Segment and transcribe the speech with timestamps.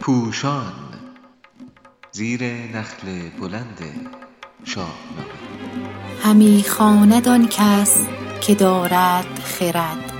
[0.00, 0.72] پوشان
[2.12, 3.78] زیر نخل بلند
[4.64, 5.42] شاهنامه
[6.22, 8.06] همی خواند آن کس
[8.40, 10.12] که دارد خرد.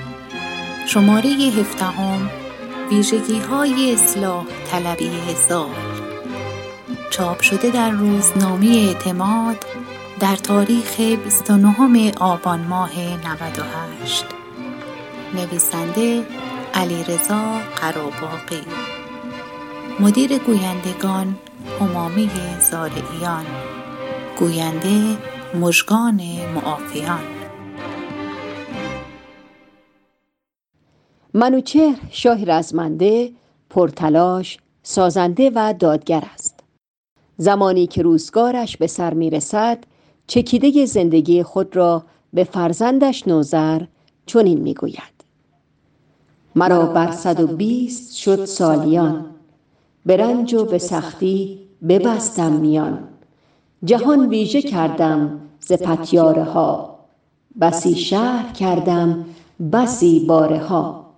[0.86, 2.30] شماره هفدهم
[2.90, 5.10] ویژگی های اصلاح طلبی
[5.48, 5.70] زال
[7.10, 9.64] چاپ شده در روزنامه اعتماد
[10.20, 14.41] در تاریخ 29 آبان ماه 98
[15.34, 16.22] نویسنده
[16.74, 17.42] علیرضا
[17.80, 18.62] قراباقی.
[20.00, 21.36] مدیر گویندگان
[21.80, 22.28] همامه
[22.60, 23.46] زارعیان.
[24.38, 25.16] گوینده
[25.54, 26.20] مژگان
[26.54, 27.20] معافیان.
[31.34, 33.32] منوچهر شاه رزمنده
[33.70, 36.60] پرتلاش سازنده و دادگر است.
[37.36, 39.84] زمانی که روزگارش به سر می رسد
[40.26, 43.82] چکیده زندگی خود را به فرزندش نوزر
[44.26, 45.11] چنین می گوید
[46.54, 49.26] مرا بر صد و بیست شد سالیان.
[50.06, 53.08] به رنج و به سختی ببستم میان.
[53.84, 56.98] جهان ویژه کردم ز پتیاره ها.
[57.60, 59.24] بسی شهر کردم
[59.72, 61.12] بسی باره ها.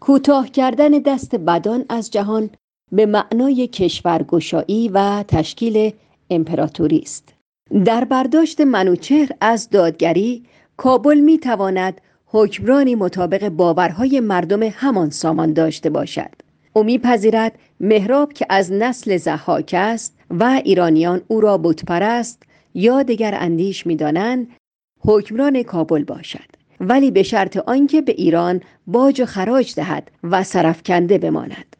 [0.00, 2.50] کوتاه کردن دست بدان از جهان
[2.92, 5.92] به معنای کشورگشایی و تشکیل
[6.30, 7.34] امپراتوری است.
[7.84, 10.44] در برداشت منوچهر از دادگری
[10.76, 12.00] کابل می تواند
[12.32, 16.30] حکمرانی مطابق باورهای مردم همان سامان داشته باشد.
[16.72, 22.42] او میپذیرد مهراب که از نسل زحاک است و ایرانیان او را بتپرست
[22.74, 24.46] یا دگر اندیش می‌دانند
[25.00, 26.50] حکمران کابل باشد.
[26.80, 31.76] ولی به شرط آنکه به ایران باج و خراج دهد و سرفکنده بماند.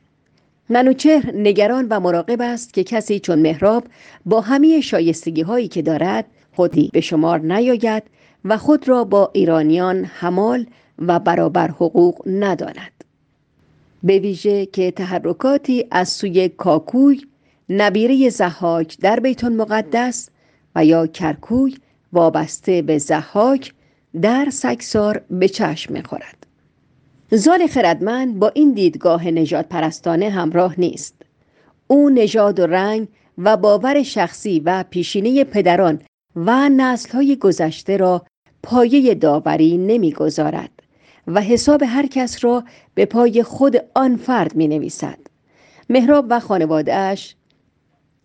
[0.68, 3.84] منوچهر نگران و مراقب است که کسی چون مهراب
[4.26, 6.24] با همه شایستگی هایی که دارد
[6.56, 8.02] خودی به شمار نیاید
[8.44, 10.66] و خود را با ایرانیان همال
[10.98, 13.04] و برابر حقوق نداند.
[14.02, 17.20] به ویژه که تحرکاتی از سوی کاکوی
[17.68, 20.30] نبیره زحاک در بیت مقدس
[20.74, 21.76] و یا کرکوی
[22.12, 23.74] وابسته به زحاک
[24.22, 26.46] در سکسار به چشم می‌خورد.
[27.30, 31.14] زال خردمند با این دیدگاه نجات پرستانه همراه نیست.
[31.86, 36.00] او نژاد و رنگ و باور شخصی و پیشینه پدران
[36.36, 38.24] و نسلهای گذشته را
[38.62, 40.70] پایه داوری نمی‌گذارد
[41.26, 45.18] و حساب هر کس را به پای خود آن فرد می نویسد.
[45.90, 47.36] مهراب و خانوادهش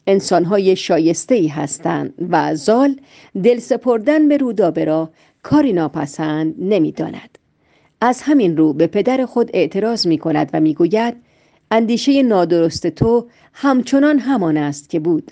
[0.07, 2.96] انسانهای شایسته ای هستند و زال
[3.44, 5.09] دل سپردن به رودابه را
[5.44, 7.38] کاری ناپسند نمی داند.
[8.02, 11.16] از همین رو به پدر خود اعتراض می کند و می گوید
[11.72, 15.31] اندیشه نادرست تو همچنان همان است که بود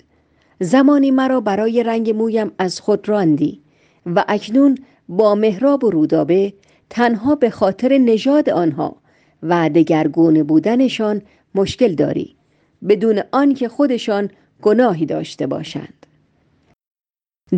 [0.60, 3.60] زمانی مرا برای رنگ مویم از خود راندی
[4.06, 4.78] و اکنون
[5.08, 6.52] با مهراب و رودابه
[6.90, 8.96] تنها به خاطر نژاد آنها
[9.42, 11.22] و دگرگونه بودنشان
[11.54, 12.36] مشکل داری
[12.88, 14.30] بدون آنکه خودشان
[14.62, 16.06] گناهی داشته باشند.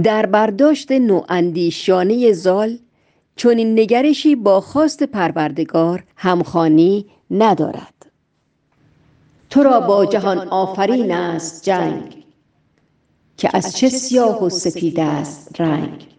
[0.02, 2.78] در برداشت نواندیشانه زال
[3.36, 8.06] چون این نگرشی با خواست پروردگار همخانی ندارد.
[9.50, 12.24] تو را با جهان آفرین است جنگ
[13.36, 16.15] که از چه سیاه و سپید است رنگ.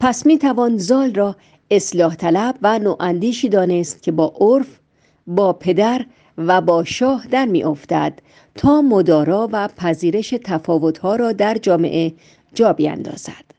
[0.00, 1.36] پس می توان زال را
[1.70, 4.78] اصلاح طلب و نواندیشی دانست که با عرف
[5.26, 6.06] با پدر
[6.38, 8.18] و با شاه در می افتد
[8.54, 12.14] تا مدارا و پذیرش تفاوتها را در جامعه
[12.54, 13.57] جا بیندازد.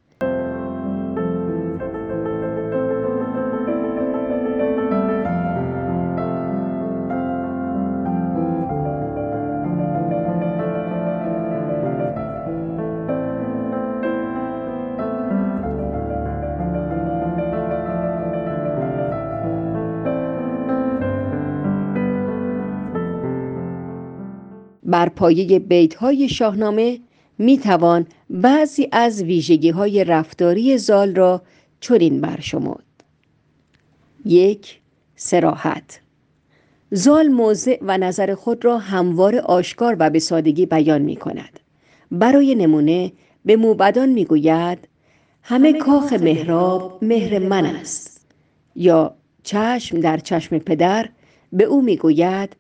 [24.89, 26.99] بر پایه بیت های شاهنامه
[27.37, 31.41] می توان بعضی از ویژگی های رفتاری زال را
[31.79, 32.83] چنین برشمرد.
[34.25, 34.79] یک
[35.15, 35.99] سراحت
[36.91, 41.59] زال موضع و نظر خود را هموار آشکار و به سادگی بیان می کند
[42.11, 43.11] برای نمونه
[43.45, 44.87] به موبدان می گوید
[45.43, 48.25] همه کاخ مهراب مهر من است.
[48.75, 51.09] یا چشم در چشم پدر
[51.53, 52.55] به او می گوید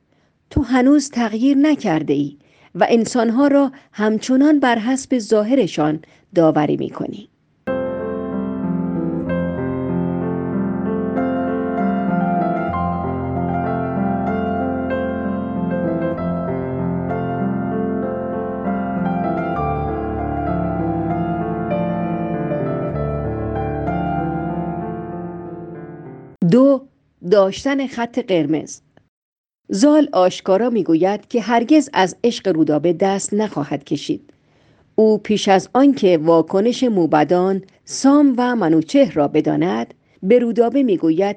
[0.49, 2.37] تو هنوز تغییر نکرده ای
[2.75, 5.99] و انسانها را همچنان بر حسب ظاهرشان
[6.35, 7.29] داوری می کنی.
[26.51, 26.87] دو
[27.31, 28.81] داشتن خط قرمز
[29.71, 34.33] زال آشکارا می‌گوید که هرگز از عشق رودابه دست نخواهد کشید.
[34.95, 39.93] او پیش از آنکه واکنش موبدان سام و منوچهر را بداند
[40.23, 41.35] به رودابه می‌گوید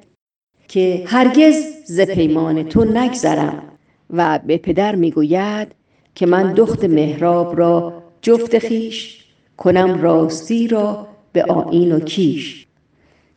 [0.67, 3.63] که هرگز ز پیمان تو نگذرم
[4.09, 5.67] و به پدر می‌گوید
[6.15, 9.25] که من دخت مهراب را جفت خیش
[9.57, 12.67] کنم راستی را به آین و کیش.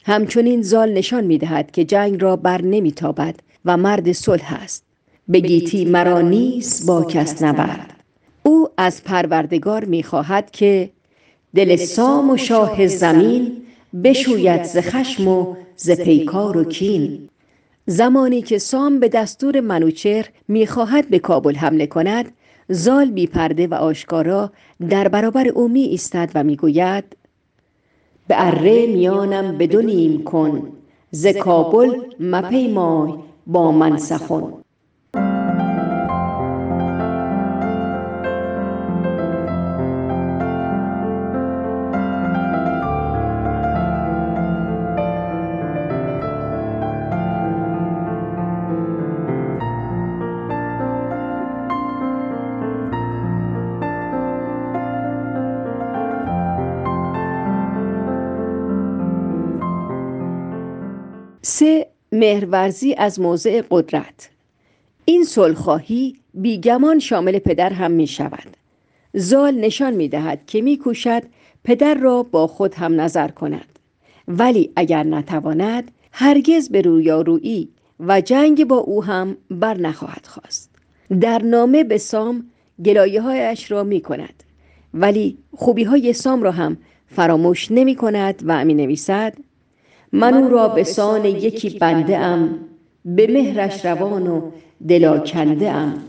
[0.05, 3.35] همچنین زال نشان می‌دهد که جنگ را بر نمیتابد
[3.65, 4.86] و مرد صلح است.
[5.33, 7.93] بگیتی مرا نیست با کس نبرد.
[8.43, 10.91] او از پروردگار می‌خواهد که
[11.55, 13.53] دل سام و شاه زمین
[14.05, 17.29] بشوید ز خشم و ز پیکار و کین.
[17.87, 22.33] زمانی که سام به دستور منوچهر می‌خواهد به کابل حمله کند
[22.69, 24.53] زال بی پرده و آشکارا
[24.91, 27.05] در برابر او می ایستد و می‌گوید
[28.29, 30.73] به اره میانم به دو نیم کن
[31.11, 31.91] ز کابل
[32.21, 33.13] مپیمای
[33.47, 34.66] با من سخن.
[61.49, 64.31] سه مهرورزی از موضع قدرت.
[65.05, 68.57] این صلحخواهی بیگمان شامل پدر هم می شود
[69.15, 71.23] زال نشان می دهد که می کوشد
[71.65, 73.79] پدر را با خود هم نظر کند.
[74.29, 77.69] ولی اگر نتواند هرگز به رویارویی
[78.01, 80.71] و جنگ با او هم بر نخواهد خواست.
[81.21, 82.51] در نامه به سام
[82.85, 84.43] گلایه هایش را می کند
[84.95, 86.77] ولی خوبی های سام را هم
[87.07, 89.37] فراموش نمی کند و می نویسد
[90.13, 92.59] من او را به سان یکی بنده ام
[93.05, 94.51] به مهرش روان و
[94.89, 96.03] دلاکنده ام.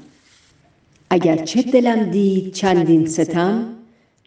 [1.10, 3.66] اگر چه دلم دید چندین ستم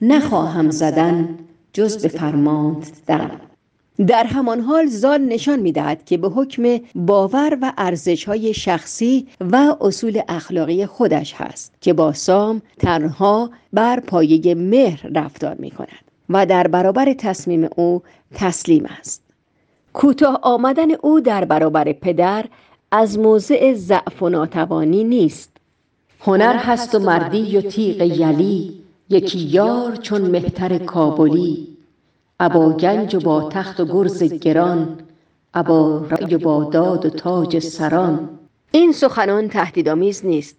[0.03, 1.29] نخواهم زدن
[1.73, 3.31] جز به فرمانت دم
[4.07, 9.77] در همان حال زال نشان می‌دهد که به حکم باور و ارزش های شخصی و
[9.81, 16.47] اصول اخلاقی خودش هست که با سام تنها بر پایه مهر رفتار می کند و
[16.47, 18.03] در برابر تصمیم او
[18.35, 19.30] تسلیم است.
[19.93, 22.45] کوتاه آمدن او در برابر پدر
[22.91, 25.57] از موضع ضعف و ناتوانی نیست.
[26.21, 31.69] هنر هست و مردی و تیغ یلی یکی یار چون مهتر کابلی.
[32.41, 34.99] ابا گنج و با تخت و گرز گران
[35.55, 38.29] ابا رأی و با داد و تاج سران.
[38.73, 40.57] این سخنان تهدیدآمیز نیست.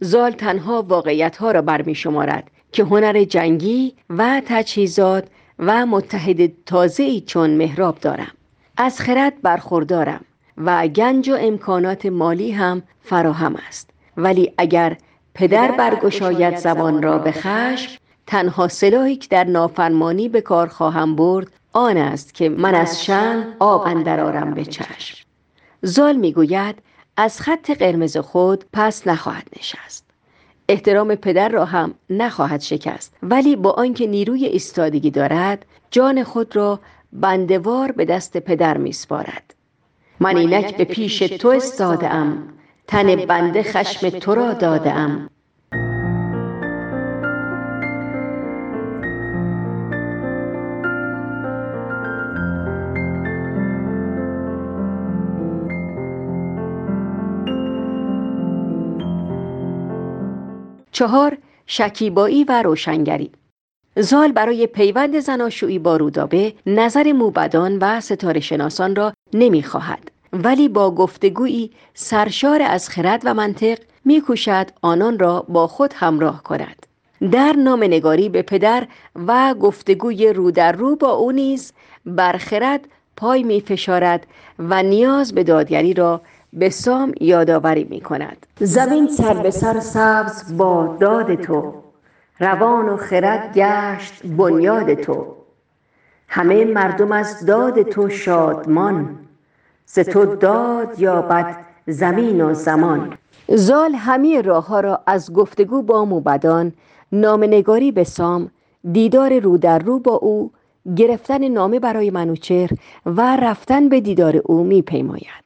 [0.00, 5.24] زال تنها واقعیت ها را برمی شمارد که هنر جنگی و تجهیزات
[5.58, 8.32] و متحد تازه‌ای چون مهراب دارم.
[8.76, 10.24] از خرد برخوردارم
[10.56, 13.90] و گنج و امکانات مالی هم فراهم است.
[14.16, 14.96] ولی اگر
[15.34, 21.46] پدر برگشاید زبان را به خشم تنها سلاحی که در نافرمانی به کار خواهم برد
[21.72, 25.26] آن است که من از شن آب اندر به چشم.
[25.82, 26.78] زال می‌گوید
[27.16, 30.04] از خط قرمز خود پس نخواهد نشست.
[30.68, 33.16] احترام پدر را هم نخواهد شکست.
[33.22, 36.80] ولی با آنکه نیروی ایستادگی دارد جان خود را
[37.12, 39.54] بندوار به دست پدر میسپارد
[40.20, 42.48] من اینک به پیش تو استاده ام
[42.86, 45.28] تن بنده خشم تو را داده ام
[60.92, 63.32] چهار شکیبایی و روشنگری.
[63.98, 70.10] زال برای پیوند زناشویی با رودابه نظر موبدان و ستاره شناسان را نمی‌خواهد.
[70.32, 76.86] ولی با گفتگویی سرشار از خرد و منطق میکوشد آنان را با خود همراه کند.
[77.32, 78.86] در نگاری به پدر
[79.26, 81.72] و گفتگوی رو در رو با او نیز
[82.06, 84.26] بر خرد پای می فشارد
[84.58, 86.20] و نیاز به دادگری را
[86.52, 91.81] به سام یادآوری می کند زمین سر به سر سبز با داد تو.
[92.40, 95.26] روان و خرد گشت بنیاد تو.
[96.28, 99.18] همه مردم از داد تو شادمان.
[99.86, 103.18] ز تو داد یابد زمین و زمان.
[103.48, 106.72] زال همه راه ها را از گفتگو با موبدان
[107.12, 108.50] نامنگاری به سام
[108.92, 110.50] دیدار رو در رو با او
[110.96, 112.70] گرفتن نامه برای منوچهر
[113.06, 115.42] و رفتن به دیدار او می پیماید.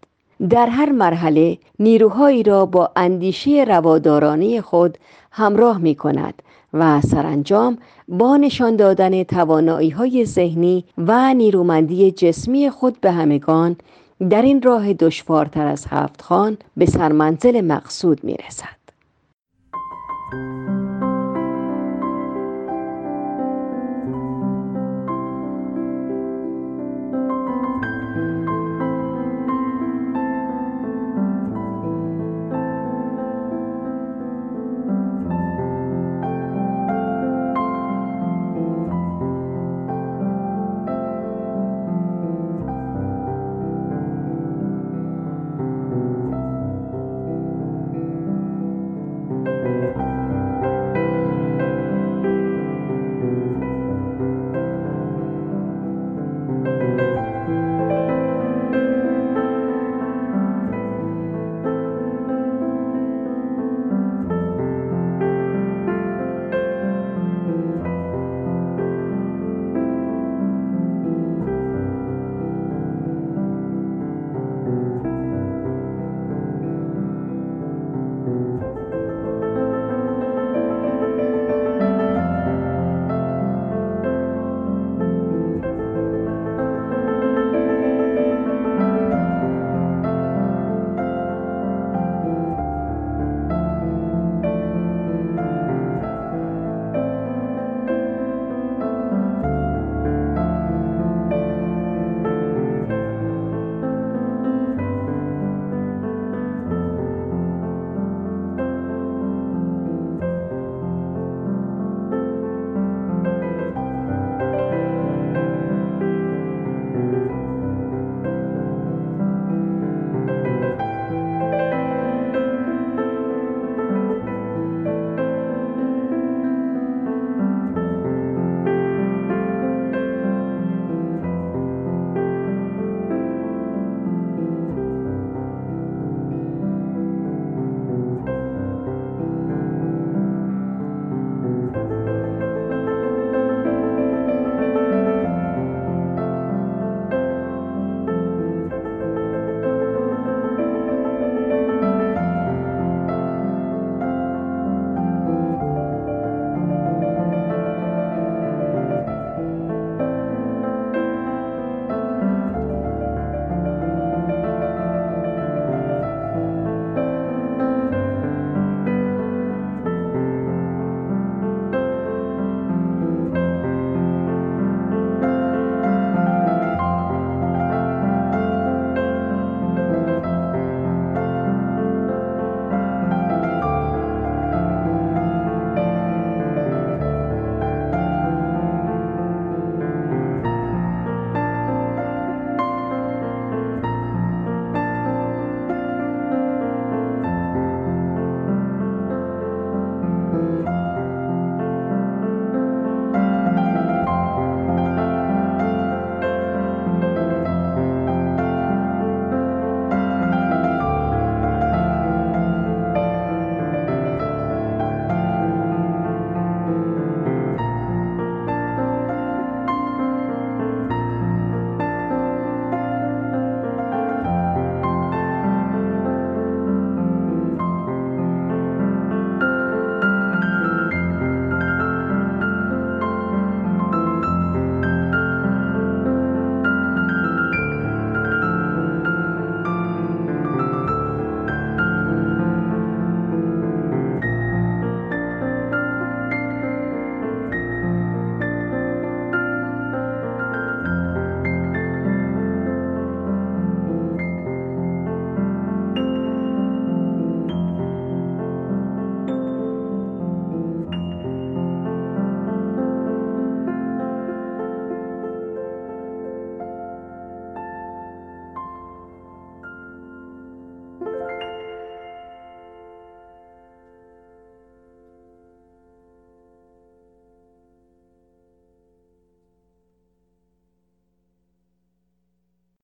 [0.50, 4.98] در هر مرحله نیروهایی را با اندیشه روادارانه خود
[5.32, 6.42] همراه می کند
[6.78, 7.78] و سرانجام
[8.08, 13.76] با نشان دادن توانایی های ذهنی و نیرومندی جسمی خود به همگان
[14.30, 18.76] در این راه دشوارتر از هفت خان به سرمنزل مقصود می رسد.